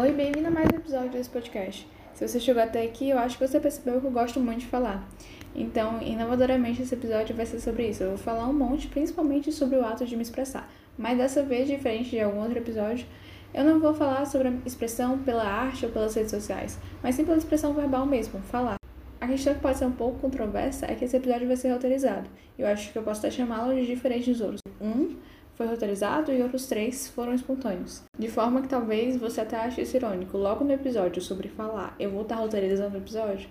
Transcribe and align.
Oi, 0.00 0.12
bem-vindo 0.12 0.48
a 0.48 0.50
mais 0.50 0.66
um 0.72 0.78
episódio 0.78 1.10
desse 1.10 1.28
podcast. 1.28 1.86
Se 2.14 2.26
você 2.26 2.40
chegou 2.40 2.62
até 2.62 2.82
aqui, 2.82 3.10
eu 3.10 3.18
acho 3.18 3.36
que 3.36 3.46
você 3.46 3.60
percebeu 3.60 4.00
que 4.00 4.06
eu 4.06 4.10
gosto 4.10 4.40
muito 4.40 4.60
de 4.60 4.66
falar. 4.66 5.06
Então, 5.54 6.00
inovadoramente, 6.00 6.80
esse 6.80 6.94
episódio 6.94 7.36
vai 7.36 7.44
ser 7.44 7.60
sobre 7.60 7.86
isso. 7.86 8.04
Eu 8.04 8.08
vou 8.08 8.16
falar 8.16 8.48
um 8.48 8.52
monte, 8.54 8.88
principalmente 8.88 9.52
sobre 9.52 9.76
o 9.76 9.84
ato 9.84 10.06
de 10.06 10.16
me 10.16 10.22
expressar. 10.22 10.72
Mas 10.96 11.18
dessa 11.18 11.42
vez, 11.42 11.68
diferente 11.68 12.08
de 12.08 12.20
algum 12.20 12.40
outro 12.40 12.56
episódio, 12.56 13.06
eu 13.52 13.62
não 13.62 13.78
vou 13.78 13.92
falar 13.92 14.24
sobre 14.24 14.48
a 14.48 14.52
expressão 14.64 15.18
pela 15.18 15.44
arte 15.44 15.84
ou 15.84 15.92
pelas 15.92 16.14
redes 16.14 16.30
sociais, 16.30 16.78
mas 17.02 17.14
sim 17.14 17.26
pela 17.26 17.36
expressão 17.36 17.74
verbal 17.74 18.06
mesmo, 18.06 18.40
falar. 18.40 18.76
A 19.20 19.26
questão 19.26 19.52
que 19.52 19.60
pode 19.60 19.76
ser 19.76 19.84
um 19.84 19.92
pouco 19.92 20.18
controversa 20.18 20.86
é 20.90 20.94
que 20.94 21.04
esse 21.04 21.18
episódio 21.18 21.46
vai 21.46 21.58
ser 21.58 21.72
roteirizado. 21.72 22.30
Eu 22.58 22.66
acho 22.66 22.90
que 22.90 22.96
eu 22.96 23.02
posso 23.02 23.20
até 23.20 23.30
chamá-lo 23.30 23.74
de 23.74 23.84
diferente 23.84 24.30
dos 24.30 24.40
outros. 24.40 24.62
Um 24.80 25.16
foi 25.60 25.66
roteirizado 25.66 26.32
e 26.32 26.40
outros 26.40 26.66
três 26.66 27.08
foram 27.08 27.34
espontâneos. 27.34 28.02
De 28.18 28.30
forma 28.30 28.62
que 28.62 28.68
talvez 28.68 29.18
você 29.18 29.42
até 29.42 29.58
ache 29.58 29.82
isso 29.82 29.94
irônico. 29.94 30.38
Logo 30.38 30.64
no 30.64 30.72
episódio 30.72 31.20
sobre 31.20 31.48
falar, 31.48 31.94
eu 31.98 32.10
vou 32.10 32.22
estar 32.22 32.36
roteirizando 32.36 32.94
o 32.94 32.98
episódio. 32.98 33.46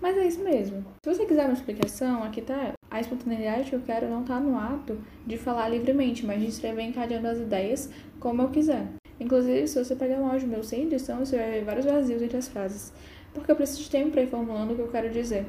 Mas 0.00 0.16
é 0.16 0.26
isso 0.26 0.42
mesmo. 0.42 0.82
Se 1.04 1.14
você 1.14 1.26
quiser 1.26 1.44
uma 1.44 1.52
explicação, 1.52 2.24
aqui 2.24 2.40
tá. 2.40 2.72
A 2.90 2.98
espontaneidade 2.98 3.68
que 3.68 3.76
eu 3.76 3.82
quero 3.82 4.08
não 4.08 4.24
tá 4.24 4.40
no 4.40 4.58
ato 4.58 4.98
de 5.26 5.36
falar 5.36 5.68
livremente, 5.68 6.24
mas 6.24 6.40
de 6.40 6.48
escrever 6.48 6.80
encadeando 6.80 7.28
as 7.28 7.38
ideias 7.38 7.90
como 8.18 8.40
eu 8.40 8.48
quiser. 8.48 8.86
Inclusive, 9.20 9.68
se 9.68 9.84
você 9.84 9.94
pegar 9.94 10.16
um 10.16 10.30
áudio 10.30 10.48
meu 10.48 10.64
sem 10.64 10.84
edição, 10.84 11.18
você 11.18 11.36
vai 11.36 11.50
ver 11.50 11.64
vários 11.64 11.84
vazios 11.84 12.22
entre 12.22 12.38
as 12.38 12.48
frases. 12.48 12.90
Porque 13.34 13.52
eu 13.52 13.56
preciso 13.56 13.82
de 13.82 13.90
tempo 13.90 14.12
para 14.12 14.22
ir 14.22 14.28
formulando 14.28 14.70
o 14.70 14.76
que 14.76 14.80
eu 14.80 14.88
quero 14.88 15.10
dizer. 15.10 15.44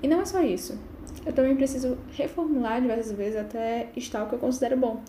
E 0.00 0.06
não 0.06 0.20
é 0.20 0.24
só 0.24 0.40
isso. 0.40 0.78
Eu 1.26 1.32
também 1.32 1.56
preciso 1.56 1.98
reformular 2.12 2.80
diversas 2.80 3.10
vezes 3.10 3.36
até 3.36 3.88
estar 3.96 4.22
o 4.22 4.28
que 4.28 4.36
eu 4.36 4.38
considero 4.38 4.76
bom. 4.76 5.02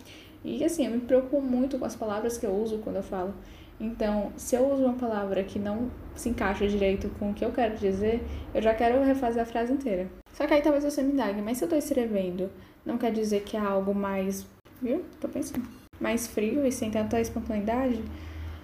E 0.44 0.64
assim, 0.64 0.86
eu 0.86 0.92
me 0.92 1.00
preocupo 1.00 1.40
muito 1.40 1.78
com 1.78 1.84
as 1.84 1.96
palavras 1.96 2.38
que 2.38 2.46
eu 2.46 2.52
uso 2.52 2.78
quando 2.78 2.96
eu 2.96 3.02
falo. 3.02 3.34
Então, 3.80 4.30
se 4.36 4.54
eu 4.54 4.70
uso 4.70 4.84
uma 4.84 4.94
palavra 4.94 5.42
que 5.42 5.58
não 5.58 5.90
se 6.14 6.28
encaixa 6.28 6.68
direito 6.68 7.10
com 7.18 7.30
o 7.30 7.34
que 7.34 7.44
eu 7.44 7.50
quero 7.50 7.76
dizer, 7.76 8.22
eu 8.54 8.60
já 8.60 8.74
quero 8.74 9.02
refazer 9.02 9.42
a 9.42 9.46
frase 9.46 9.72
inteira. 9.72 10.06
Só 10.34 10.46
que 10.46 10.52
aí 10.52 10.62
talvez 10.62 10.84
você 10.84 11.02
me 11.02 11.12
indague, 11.12 11.40
mas 11.40 11.58
se 11.58 11.64
eu 11.64 11.68
tô 11.68 11.76
escrevendo, 11.76 12.50
não 12.84 12.98
quer 12.98 13.10
dizer 13.10 13.42
que 13.42 13.56
é 13.56 13.60
algo 13.60 13.94
mais. 13.94 14.46
Viu? 14.82 15.02
Tô 15.18 15.28
pensando. 15.28 15.66
Mais 15.98 16.26
frio 16.26 16.66
e 16.66 16.72
sem 16.72 16.90
tanta 16.90 17.20
espontaneidade? 17.20 18.02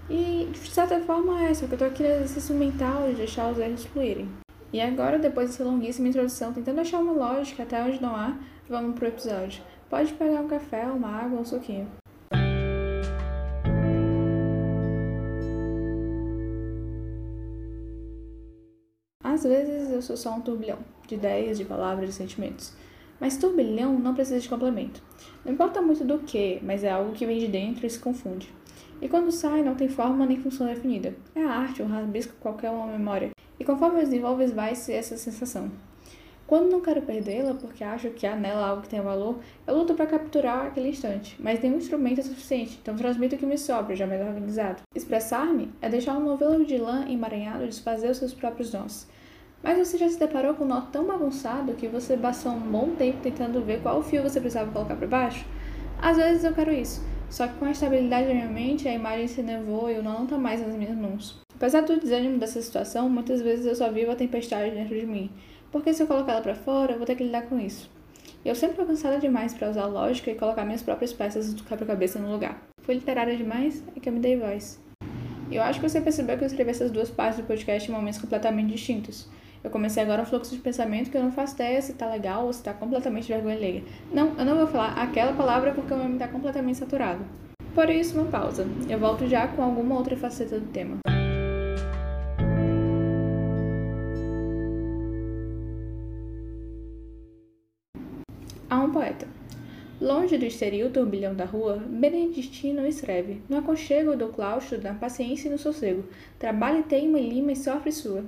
E 0.08 0.48
de 0.52 0.70
certa 0.70 1.00
forma 1.00 1.44
é, 1.44 1.52
só 1.52 1.66
que 1.66 1.74
eu 1.74 1.78
tô 1.78 1.84
aqui 1.84 2.02
no 2.02 2.08
exercício 2.10 2.54
mental 2.54 3.08
de 3.08 3.14
deixar 3.14 3.50
os 3.50 3.58
erros 3.58 3.84
fluírem. 3.86 4.28
E 4.72 4.80
agora, 4.80 5.18
depois 5.18 5.48
dessa 5.48 5.64
longuíssima 5.64 6.08
introdução, 6.08 6.52
tentando 6.52 6.80
achar 6.80 6.98
uma 6.98 7.12
lógica 7.12 7.62
até 7.62 7.82
onde 7.82 8.00
não 8.00 8.14
há, 8.14 8.36
vamos 8.68 8.94
pro 8.94 9.08
episódio. 9.08 9.62
Pode 9.88 10.12
pegar 10.14 10.40
um 10.40 10.48
café, 10.48 10.84
uma 10.86 11.08
água, 11.08 11.40
um 11.40 11.44
suquinho. 11.44 11.88
Às 19.22 19.44
vezes 19.44 19.92
eu 19.92 20.02
sou 20.02 20.16
só 20.16 20.34
um 20.34 20.40
turbilhão 20.40 20.78
de 21.06 21.14
ideias, 21.14 21.56
de 21.56 21.64
palavras, 21.64 22.08
de 22.08 22.14
sentimentos. 22.14 22.74
Mas 23.20 23.36
turbilhão 23.36 23.96
não 23.96 24.12
precisa 24.12 24.40
de 24.40 24.48
complemento. 24.48 25.00
Não 25.44 25.52
importa 25.52 25.80
muito 25.80 26.04
do 26.04 26.18
que, 26.18 26.58
mas 26.62 26.82
é 26.82 26.90
algo 26.90 27.12
que 27.12 27.24
vem 27.24 27.38
de 27.38 27.46
dentro 27.46 27.86
e 27.86 27.90
se 27.90 27.98
confunde. 27.98 28.52
E 29.00 29.08
quando 29.08 29.30
sai, 29.30 29.62
não 29.62 29.76
tem 29.76 29.88
forma 29.88 30.26
nem 30.26 30.40
função 30.40 30.66
definida. 30.66 31.14
É 31.34 31.42
a 31.42 31.50
arte, 31.50 31.82
um 31.82 31.86
rabisco, 31.86 32.34
qualquer 32.40 32.70
uma 32.70 32.86
memória. 32.86 33.30
E 33.60 33.64
conforme 33.64 34.00
eu 34.00 34.04
desenvolvo, 34.04 34.44
vai-se 34.48 34.92
essa 34.92 35.16
sensação. 35.16 35.70
Quando 36.46 36.70
não 36.70 36.80
quero 36.80 37.02
perdê-la, 37.02 37.54
porque 37.54 37.82
acho 37.82 38.10
que 38.10 38.24
há 38.24 38.36
nela 38.36 38.68
algo 38.68 38.82
que 38.82 38.88
tem 38.88 39.00
valor, 39.00 39.40
eu 39.66 39.76
luto 39.76 39.94
para 39.94 40.06
capturar 40.06 40.66
aquele 40.66 40.90
instante, 40.90 41.36
mas 41.40 41.60
nenhum 41.60 41.78
instrumento 41.78 42.20
é 42.20 42.22
suficiente, 42.22 42.78
então 42.80 42.94
transmito 42.94 43.34
o 43.34 43.38
que 43.38 43.44
me 43.44 43.58
sobra, 43.58 43.96
já 43.96 44.06
mais 44.06 44.20
organizado. 44.20 44.82
Expressar-me 44.94 45.72
é 45.82 45.88
deixar 45.88 46.16
um 46.16 46.24
novelo 46.24 46.64
de 46.64 46.78
lã 46.78 47.04
emaranhado 47.08 47.66
desfazer 47.66 48.10
os 48.10 48.18
seus 48.18 48.32
próprios 48.32 48.72
nós. 48.72 49.08
Mas 49.60 49.76
você 49.76 49.98
já 49.98 50.08
se 50.08 50.20
deparou 50.20 50.54
com 50.54 50.62
um 50.62 50.68
nó 50.68 50.82
tão 50.82 51.04
bagunçado 51.04 51.74
que 51.74 51.88
você 51.88 52.16
passou 52.16 52.52
um 52.52 52.60
bom 52.60 52.90
tempo 52.90 53.18
tentando 53.20 53.60
ver 53.62 53.82
qual 53.82 54.00
fio 54.00 54.22
você 54.22 54.40
precisava 54.40 54.70
colocar 54.70 54.94
para 54.94 55.08
baixo? 55.08 55.44
Às 55.98 56.16
vezes 56.16 56.44
eu 56.44 56.52
quero 56.52 56.72
isso, 56.72 57.02
só 57.28 57.48
que 57.48 57.54
com 57.54 57.64
a 57.64 57.72
estabilidade 57.72 58.28
da 58.28 58.34
minha 58.34 58.48
mente, 58.48 58.86
a 58.86 58.94
imagem 58.94 59.26
se 59.26 59.42
nevou 59.42 59.90
e 59.90 59.98
o 59.98 60.02
nó 60.02 60.12
não 60.12 60.24
está 60.24 60.38
mais 60.38 60.64
nas 60.64 60.76
minhas 60.76 60.96
mãos. 60.96 61.40
Apesar 61.56 61.80
do 61.80 61.98
desânimo 61.98 62.38
dessa 62.38 62.60
situação, 62.62 63.08
muitas 63.08 63.42
vezes 63.42 63.66
eu 63.66 63.74
só 63.74 63.90
vivo 63.90 64.12
a 64.12 64.14
tempestade 64.14 64.72
dentro 64.72 64.94
de 64.94 65.06
mim, 65.06 65.30
porque 65.70 65.92
se 65.92 66.02
eu 66.02 66.06
colocar 66.06 66.32
ela 66.32 66.40
para 66.40 66.54
fora, 66.54 66.92
eu 66.92 66.96
vou 66.96 67.06
ter 67.06 67.16
que 67.16 67.24
lidar 67.24 67.42
com 67.42 67.58
isso. 67.58 67.90
Eu 68.44 68.54
sempre 68.54 68.76
fui 68.76 68.86
cansada 68.86 69.18
demais 69.18 69.52
para 69.54 69.70
usar 69.70 69.86
lógica 69.86 70.30
e 70.30 70.34
colocar 70.34 70.64
minhas 70.64 70.82
próprias 70.82 71.12
peças 71.12 71.52
do 71.52 71.64
quebra-cabeça 71.64 72.18
no 72.18 72.30
lugar. 72.30 72.62
Fui 72.82 72.94
literária 72.94 73.36
demais 73.36 73.82
e 73.94 74.00
que 74.00 74.08
eu 74.08 74.12
me 74.12 74.20
dei 74.20 74.36
voz. 74.36 74.80
Eu 75.50 75.62
acho 75.62 75.80
que 75.80 75.88
você 75.88 76.00
percebeu 76.00 76.36
que 76.36 76.44
eu 76.44 76.46
escrevi 76.46 76.70
essas 76.70 76.90
duas 76.90 77.10
partes 77.10 77.38
do 77.38 77.46
podcast 77.46 77.90
em 77.90 77.94
momentos 77.94 78.20
completamente 78.20 78.72
distintos. 78.72 79.28
Eu 79.62 79.70
comecei 79.70 80.02
agora 80.02 80.22
um 80.22 80.24
fluxo 80.24 80.54
de 80.54 80.60
pensamento 80.60 81.10
que 81.10 81.16
eu 81.16 81.22
não 81.22 81.32
faço 81.32 81.54
ideia 81.54 81.82
se 81.82 81.94
tá 81.94 82.08
legal 82.08 82.46
ou 82.46 82.52
se 82.52 82.62
tá 82.62 82.72
completamente 82.72 83.26
vergonha 83.26 83.56
alheia. 83.56 83.82
Não, 84.12 84.32
eu 84.38 84.44
não 84.44 84.56
vou 84.56 84.66
falar 84.68 84.92
aquela 84.92 85.32
palavra 85.32 85.72
porque 85.72 85.92
o 85.92 85.96
meu 85.96 86.06
nome 86.06 86.18
tá 86.18 86.28
completamente 86.28 86.78
saturado. 86.78 87.24
Por 87.74 87.90
isso, 87.90 88.18
uma 88.18 88.30
pausa. 88.30 88.66
Eu 88.88 88.98
volto 88.98 89.26
já 89.26 89.48
com 89.48 89.62
alguma 89.62 89.96
outra 89.96 90.16
faceta 90.16 90.58
do 90.58 90.66
tema. 90.68 90.98
Há 98.68 98.80
um 98.80 98.90
poeta. 98.90 99.28
Longe 100.00 100.36
do 100.36 100.44
exterior 100.44 100.90
turbilhão 100.90 101.36
da 101.36 101.44
rua, 101.44 101.76
Beneditino 101.76 102.84
escreve, 102.84 103.40
no 103.48 103.58
aconchego 103.58 104.16
do 104.16 104.26
claustro, 104.26 104.82
na 104.82 104.92
paciência 104.92 105.46
e 105.46 105.52
no 105.52 105.56
sossego, 105.56 106.04
trabalha 106.36 106.80
e 106.80 106.82
teima 106.82 107.20
e 107.20 107.28
lima 107.28 107.52
e 107.52 107.56
sofre 107.56 107.92
sua. 107.92 108.24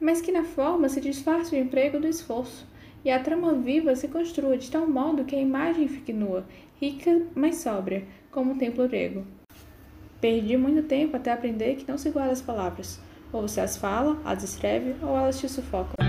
Mas 0.00 0.22
que 0.22 0.32
na 0.32 0.44
forma 0.44 0.88
se 0.88 0.98
disfarce 0.98 1.54
o 1.54 1.58
emprego 1.58 2.00
do 2.00 2.08
esforço, 2.08 2.66
e 3.04 3.10
a 3.10 3.20
trama 3.20 3.52
viva 3.52 3.94
se 3.94 4.08
construa 4.08 4.56
de 4.56 4.70
tal 4.70 4.88
modo 4.88 5.26
que 5.26 5.36
a 5.36 5.40
imagem 5.40 5.86
fique 5.88 6.12
nua, 6.12 6.46
rica, 6.80 7.26
mas 7.34 7.56
sóbria, 7.56 8.04
como 8.30 8.52
um 8.52 8.58
templo 8.58 8.88
grego. 8.88 9.26
Perdi 10.22 10.56
muito 10.56 10.88
tempo 10.88 11.18
até 11.18 11.32
aprender 11.32 11.76
que 11.76 11.86
não 11.86 11.98
se 11.98 12.08
guarda 12.08 12.32
as 12.32 12.40
palavras. 12.40 12.98
Ou 13.30 13.42
você 13.42 13.60
as 13.60 13.76
fala, 13.76 14.18
as 14.24 14.42
escreve, 14.42 14.96
ou 15.02 15.14
elas 15.14 15.38
te 15.38 15.48
sufocam. 15.50 16.05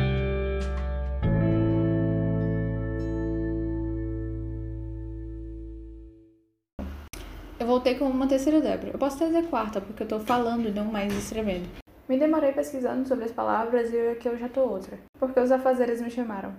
Eu 7.60 7.66
voltei 7.66 7.96
como 7.96 8.12
uma 8.12 8.28
terceira 8.28 8.62
Débora. 8.62 8.92
Eu 8.94 9.00
posso 9.00 9.18
dizer 9.18 9.48
quarta, 9.48 9.82
porque 9.82 10.04
eu 10.04 10.08
tô 10.08 10.20
falando 10.20 10.68
e 10.68 10.72
não 10.72 10.86
mais 10.86 11.12
escrevendo. 11.12 11.68
Me 12.08 12.20
demorei 12.20 12.52
pesquisando 12.52 13.08
sobre 13.08 13.26
as 13.26 13.32
palavras 13.32 13.92
e 13.92 14.10
aqui 14.10 14.28
eu 14.28 14.38
já 14.38 14.48
tô 14.48 14.62
outra. 14.62 15.00
Porque 15.20 15.40
os 15.40 15.52
afazeres 15.52 16.00
me 16.00 16.12
chamaram. 16.12 16.54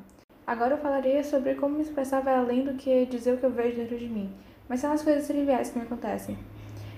Agora 0.44 0.74
eu 0.74 0.78
falaria 0.78 1.22
sobre 1.22 1.54
como 1.54 1.76
me 1.76 1.82
expressar 1.82 2.20
vai 2.20 2.34
além 2.34 2.64
do 2.64 2.74
que 2.74 3.06
dizer 3.06 3.34
o 3.34 3.38
que 3.38 3.46
eu 3.46 3.52
vejo 3.52 3.76
dentro 3.76 3.96
de 3.96 4.08
mim. 4.08 4.34
Mas 4.68 4.80
são 4.80 4.90
as 4.90 5.00
coisas 5.00 5.24
triviais 5.28 5.70
que 5.70 5.78
me 5.78 5.84
acontecem. 5.84 6.36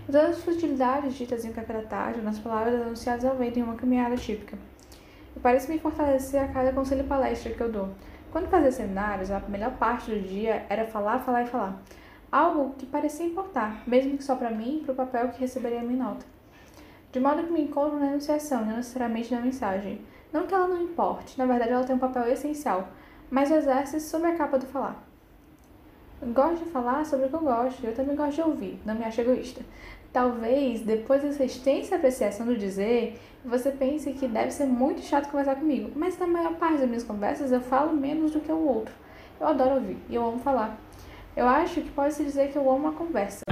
E 0.09 0.11
todas 0.11 0.31
as 0.31 0.43
futilidades 0.44 1.15
ditas 1.15 1.44
em 1.44 1.50
um 1.50 1.53
café 1.53 1.75
da 1.75 1.82
tarde, 1.82 2.22
nas 2.22 2.38
palavras 2.38 2.81
anunciadas 2.81 3.27
ao 3.27 3.37
vento 3.37 3.59
em 3.59 3.62
uma 3.62 3.75
caminhada 3.75 4.17
típica. 4.17 4.56
Eu 5.37 5.43
pareço 5.43 5.71
me 5.71 5.78
fortalecer 5.78 6.43
a 6.43 6.49
cada 6.49 6.72
conselho 6.72 7.03
e 7.03 7.06
palestra 7.06 7.53
que 7.53 7.61
eu 7.61 7.71
dou. 7.71 7.91
Quando 8.32 8.49
fazia 8.49 8.72
seminários, 8.72 9.31
a 9.31 9.41
melhor 9.41 9.72
parte 9.72 10.11
do 10.11 10.19
dia 10.21 10.65
era 10.71 10.87
falar, 10.87 11.19
falar 11.19 11.43
e 11.43 11.47
falar 11.47 11.82
algo 12.30 12.74
que 12.78 12.86
parecia 12.86 13.26
importar, 13.26 13.82
mesmo 13.86 14.16
que 14.16 14.24
só 14.24 14.36
para 14.36 14.50
mim 14.50 14.78
e 14.78 14.84
para 14.84 14.92
o 14.92 14.96
papel 14.96 15.28
que 15.30 15.41
receberia 15.41 15.80
a 15.80 15.82
minha 15.82 16.04
nota. 16.04 16.24
De 17.12 17.18
modo 17.18 17.42
que 17.42 17.52
me 17.52 17.62
encontro 17.62 17.98
na 17.98 18.06
enunciação, 18.06 18.64
não 18.64 18.76
necessariamente 18.76 19.34
na 19.34 19.41
mensagem. 19.41 20.00
Não 20.32 20.46
que 20.46 20.54
ela 20.54 20.69
não 20.69 20.80
importe, 20.80 21.36
na 21.36 21.44
verdade 21.44 21.72
ela 21.72 21.84
tem 21.84 21.96
um 21.96 21.98
papel 21.98 22.24
essencial, 22.28 22.88
mas 23.28 23.50
exerce 23.50 24.00
sob 24.00 24.26
a 24.26 24.36
capa 24.36 24.58
do 24.58 24.66
falar. 24.66 25.02
gosto 26.22 26.64
de 26.64 26.70
falar 26.70 27.05
sobre 27.05 27.26
o 27.26 27.28
que 27.28 27.34
eu 27.34 27.40
gosto, 27.40 27.84
eu 27.84 27.94
também 27.94 28.14
gosto 28.14 28.37
de 28.37 28.43
ouvir, 28.43 28.81
não 28.87 28.94
me 28.94 29.05
acho 29.05 29.20
egoísta. 29.20 29.62
Talvez, 30.12 30.82
depois 30.82 31.22
dessa 31.22 31.44
extensa 31.44 31.96
apreciação 31.96 32.46
do 32.46 32.56
dizer, 32.56 33.20
você 33.44 33.70
pense 33.70 34.12
que 34.12 34.28
deve 34.28 34.50
ser 34.50 34.66
muito 34.66 35.00
chato 35.02 35.31
conversar 35.31 35.56
comigo, 35.56 35.90
mas 35.96 36.19
na 36.19 36.26
maior 36.26 36.55
parte 36.55 36.78
das 36.78 36.88
minhas 36.88 37.05
conversas 37.05 37.50
eu 37.50 37.60
falo 37.60 37.93
menos 37.93 38.32
do 38.32 38.40
que 38.40 38.52
o 38.52 38.69
outro. 38.69 38.94
Eu 39.40 39.49
adoro 39.49 39.76
ouvir 39.76 39.99
e 40.08 40.14
eu 40.14 40.25
amo 40.25 40.38
falar. 40.38 40.78
Eu 41.37 41.47
acho 41.47 41.81
que 41.81 41.91
pode-se 41.91 42.25
dizer 42.25 42.50
que 42.50 42.59
eu 42.59 42.71
amo 42.71 42.88
a 42.88 42.93
conversa. 42.93 43.43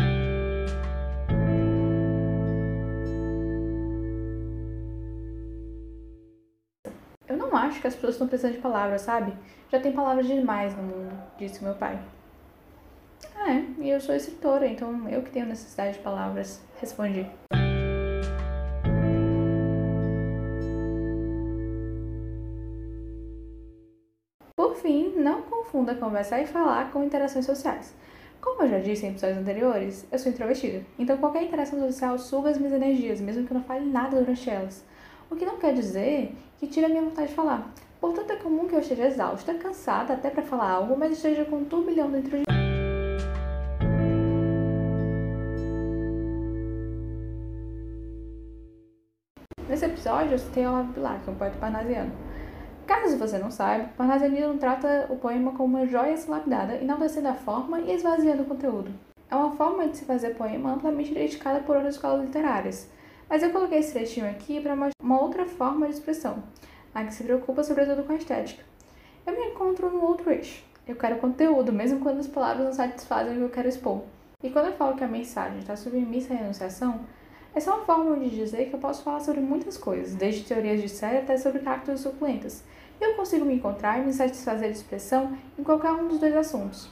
Eu 7.29 7.37
não 7.37 7.57
acho 7.57 7.81
que 7.81 7.87
as 7.87 7.95
pessoas 7.95 8.15
estão 8.15 8.27
precisando 8.27 8.55
de 8.55 8.61
palavras, 8.61 9.03
sabe? 9.03 9.33
Já 9.71 9.79
tem 9.79 9.93
palavras 9.93 10.27
demais 10.27 10.77
no 10.77 10.83
mundo, 10.83 11.15
disse 11.39 11.63
meu 11.63 11.75
pai. 11.75 11.99
É, 13.37 13.83
e 13.83 13.89
eu 13.89 14.01
sou 14.01 14.15
escritora, 14.15 14.67
então 14.67 15.09
eu 15.09 15.23
que 15.23 15.31
tenho 15.31 15.47
necessidade 15.47 15.99
de 15.99 16.03
palavras, 16.03 16.63
respondi. 16.81 17.27
Não 25.19 25.43
confunda 25.43 25.94
conversar 25.94 26.41
e 26.41 26.47
falar 26.47 26.91
com 26.93 27.03
interações 27.03 27.44
sociais. 27.44 27.94
Como 28.41 28.62
eu 28.62 28.69
já 28.69 28.79
disse 28.79 29.05
em 29.05 29.11
episódios 29.11 29.38
anteriores, 29.38 30.06
eu 30.12 30.19
sou 30.19 30.31
introvertida, 30.31 30.82
então 30.99 31.19
qualquer 31.19 31.43
interação 31.43 31.81
social 31.81 32.17
suga 32.19 32.50
as 32.50 32.59
minhas 32.59 32.73
energias, 32.73 33.20
mesmo 33.20 33.44
que 33.44 33.53
eu 33.53 33.56
não 33.56 33.65
fale 33.65 33.85
nada 33.85 34.17
durante 34.17 34.49
elas. 34.49 34.85
O 35.29 35.35
que 35.35 35.44
não 35.44 35.59
quer 35.59 35.75
dizer 35.75 36.35
que 36.59 36.67
tira 36.69 36.87
a 36.87 36.88
minha 36.88 37.03
vontade 37.03 37.29
de 37.29 37.35
falar. 37.35 37.69
Portanto, 38.00 38.31
é 38.31 38.37
comum 38.37 38.69
que 38.69 38.75
eu 38.75 38.81
esteja 38.81 39.06
exausta, 39.06 39.53
cansada 39.55 40.15
até 40.15 40.31
para 40.31 40.43
falar 40.43 40.70
algo, 40.70 40.97
mas 40.97 41.12
esteja 41.12 41.44
com 41.44 41.56
um 41.56 41.65
turbilhão 41.65 42.11
dentro 42.11 42.31
de 42.31 42.37
mim. 42.37 42.44
Nesse 49.69 49.85
episódio, 49.85 50.32
eu 50.32 50.38
citei 50.38 50.67
Olavo 50.67 50.93
Bilac, 50.93 51.29
um 51.29 51.35
poeta 51.35 51.59
parnasiano. 51.59 52.28
Caso 52.88 53.19
você 53.19 53.37
não 53.37 53.50
saiba, 53.50 53.90
Parnasianismo 53.99 54.56
trata 54.56 55.08
o 55.11 55.17
poema 55.17 55.52
como 55.52 55.76
uma 55.76 55.87
joia 55.87 56.19
lapidada, 56.26 56.76
enaltecendo 56.76 57.29
a 57.29 57.35
forma 57.35 57.81
e 57.81 57.94
esvaziando 57.94 58.44
o 58.44 58.46
conteúdo. 58.46 58.90
É 59.31 59.37
uma 59.37 59.55
forma 59.55 59.87
de 59.87 59.99
se 59.99 60.06
fazer 60.06 60.31
poema 60.31 60.73
amplamente 60.73 61.12
criticada 61.12 61.61
por 61.61 61.76
outras 61.76 61.96
escolas 61.96 62.25
literárias, 62.25 62.90
mas 63.29 63.43
eu 63.43 63.50
coloquei 63.50 63.81
esse 63.81 63.93
trechinho 63.93 64.26
aqui 64.31 64.58
para 64.58 64.75
mostrar 64.75 65.05
uma 65.05 65.20
outra 65.20 65.44
forma 65.44 65.87
de 65.87 65.93
expressão, 65.93 66.43
a 66.94 67.05
que 67.05 67.12
se 67.12 67.25
preocupa 67.25 67.62
sobretudo 67.62 68.05
com 68.05 68.12
a 68.14 68.17
estética. 68.17 68.64
Eu 69.26 69.34
me 69.34 69.49
encontro 69.49 69.91
no 69.91 70.02
outro 70.02 70.31
eixo. 70.31 70.64
Eu 70.87 70.96
quero 70.96 71.19
conteúdo, 71.19 71.70
mesmo 71.70 72.00
quando 72.00 72.20
as 72.20 72.26
palavras 72.26 72.64
não 72.64 72.73
satisfazem 72.73 73.34
o 73.34 73.37
que 73.37 73.43
eu 73.43 73.50
quero 73.50 73.69
expor. 73.69 74.00
E 74.43 74.49
quando 74.49 74.69
eu 74.69 74.73
falo 74.73 74.96
que 74.96 75.05
a 75.05 75.08
mensagem 75.08 75.58
está 75.58 75.76
submissa 75.76 76.32
à 76.32 76.38
renunciação, 76.38 77.00
essa 77.58 77.72
é 77.72 77.75
uma 77.75 77.84
forma 77.84 78.16
de 78.16 78.31
dizer 78.31 78.69
que 78.69 78.75
eu 78.75 78.78
posso 78.78 79.02
falar 79.02 79.19
sobre 79.19 79.40
muitas 79.40 79.76
coisas, 79.76 80.14
desde 80.14 80.44
teorias 80.44 80.81
de 80.81 80.88
série 80.88 81.19
até 81.19 81.37
sobre 81.37 81.58
cactos 81.58 82.00
suculentas. 82.00 82.62
E 83.00 83.05
eu 83.05 83.14
consigo 83.14 83.44
me 83.44 83.55
encontrar 83.55 83.99
e 83.99 84.06
me 84.06 84.12
satisfazer 84.12 84.70
de 84.70 84.76
expressão 84.76 85.37
em 85.58 85.64
qualquer 85.64 85.90
um 85.90 86.06
dos 86.06 86.20
dois 86.20 86.37
assuntos. 86.37 86.88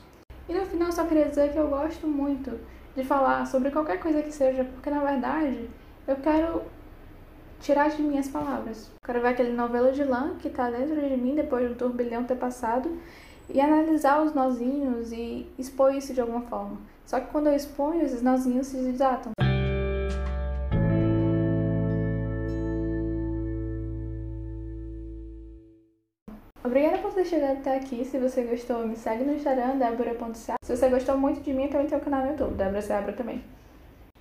E 0.48 0.52
no 0.52 0.66
final, 0.66 0.90
só 0.90 1.04
queria 1.04 1.26
dizer 1.26 1.52
que 1.52 1.56
eu 1.56 1.68
gosto 1.68 2.08
muito 2.08 2.58
de 2.96 3.04
falar 3.04 3.46
sobre 3.46 3.70
qualquer 3.70 4.00
coisa 4.00 4.20
que 4.22 4.32
seja, 4.32 4.64
porque 4.64 4.90
na 4.90 5.04
verdade 5.04 5.70
eu 6.08 6.16
quero 6.16 6.62
tirar 7.60 7.88
de 7.88 8.02
mim 8.02 8.18
as 8.18 8.26
palavras. 8.26 8.90
Quero 9.04 9.20
ver 9.20 9.28
aquele 9.28 9.52
novelo 9.52 9.92
de 9.92 10.02
lã 10.02 10.34
que 10.36 10.48
está 10.48 10.68
dentro 10.68 11.00
de 11.00 11.16
mim 11.16 11.36
depois 11.36 11.68
do 11.68 11.76
turbilhão 11.76 12.24
ter 12.24 12.36
passado 12.36 12.90
e 13.48 13.60
analisar 13.60 14.20
os 14.20 14.34
nozinhos 14.34 15.12
e 15.12 15.46
expor 15.56 15.94
isso 15.94 16.12
de 16.12 16.20
alguma 16.20 16.40
forma. 16.40 16.76
Só 17.04 17.20
que 17.20 17.30
quando 17.30 17.46
eu 17.46 17.54
exponho, 17.54 18.02
esses 18.02 18.20
nozinhos 18.20 18.66
se 18.66 18.78
desatam. 18.78 19.35
Ter 27.16 27.24
chegado 27.24 27.58
até 27.58 27.76
aqui. 27.76 28.04
Se 28.04 28.18
você 28.18 28.42
gostou, 28.42 28.86
me 28.86 28.94
segue 28.94 29.24
no 29.24 29.32
Instagram, 29.32 29.78
débora.ca. 29.78 30.56
Se 30.62 30.76
você 30.76 30.88
gostou 30.88 31.16
muito 31.16 31.40
de 31.40 31.52
mim, 31.52 31.68
também 31.68 31.86
tem 31.86 31.96
o 31.96 32.00
canal 32.00 32.22
no 32.22 32.30
YouTube, 32.32 32.54
Débora 32.54 32.82
Seabra 32.82 33.12
também. 33.12 33.42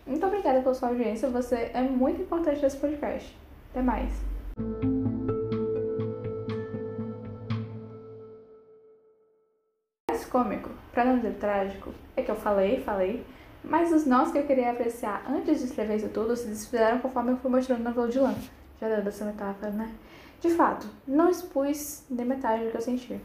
Muito 0.08 0.26
obrigada 0.26 0.62
pela 0.62 0.74
sua 0.74 0.90
audiência, 0.90 1.30
você 1.30 1.72
é 1.74 1.82
muito 1.82 2.22
importante 2.22 2.62
nesse 2.62 2.78
podcast. 2.78 3.36
Até 3.72 3.82
mais. 3.82 4.10
cômico, 10.36 10.70
para 10.92 11.06
não 11.06 11.16
dizer 11.16 11.36
trágico, 11.36 11.94
é 12.14 12.22
que 12.22 12.30
eu 12.30 12.36
falei, 12.36 12.82
falei, 12.82 13.26
mas 13.64 13.94
os 13.94 14.06
nós 14.06 14.34
que 14.34 14.38
eu 14.38 14.44
queria 14.44 14.70
apreciar 14.70 15.24
antes 15.30 15.60
de 15.60 15.66
escrever 15.68 15.96
isso 15.96 16.10
tudo 16.10 16.36
se 16.36 16.46
desfizeram 16.46 17.00
conforme 17.00 17.32
eu 17.32 17.38
fui 17.38 17.50
mostrando 17.50 17.80
no 17.80 17.86
novelo 17.86 18.10
de 18.10 18.20
lã. 18.20 18.36
Já 18.82 18.90
deu 18.90 19.02
dessa 19.02 19.24
metáfora, 19.24 19.72
né? 19.72 19.96
De 20.46 20.52
fato, 20.52 20.86
não 21.08 21.28
expus 21.28 22.04
nem 22.08 22.24
metade 22.24 22.66
do 22.66 22.70
que 22.70 22.78
eu 22.78 22.82
senti. 22.82 23.20